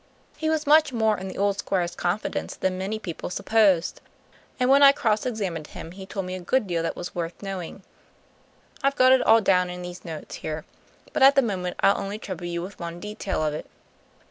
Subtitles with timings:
[0.35, 4.01] He was much more in the old Squire's confidence than many people supposed;
[4.59, 7.43] and when I cross examined him he told me a good deal that was worth
[7.43, 7.83] knowing.
[8.81, 10.65] I've got it all down in these notes here;
[11.13, 13.67] but at the moment I'll only trouble you with one detail of it.